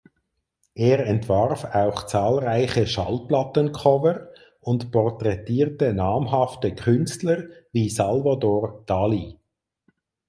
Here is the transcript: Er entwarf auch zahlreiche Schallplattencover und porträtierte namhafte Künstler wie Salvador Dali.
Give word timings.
Er 0.73 1.05
entwarf 1.05 1.63
auch 1.75 2.07
zahlreiche 2.07 2.87
Schallplattencover 2.87 4.29
und 4.59 4.91
porträtierte 4.91 5.93
namhafte 5.93 6.73
Künstler 6.73 7.43
wie 7.71 7.87
Salvador 7.87 8.81
Dali. 8.87 9.37